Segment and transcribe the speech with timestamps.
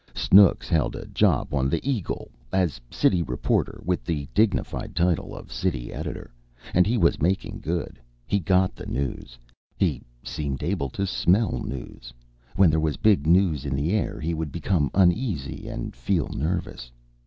[0.15, 5.51] Snooks held a job on the "Eagle" as city reporter, with the dignified title of
[5.53, 6.33] City Editor,
[6.73, 8.01] and he was making good.
[8.25, 9.37] He got the news.
[9.77, 12.11] He seemed able to smell news.
[12.55, 16.91] When there was big news in the air he would become uneasy and feel nervous.